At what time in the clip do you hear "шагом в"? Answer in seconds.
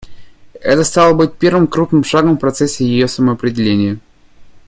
2.03-2.39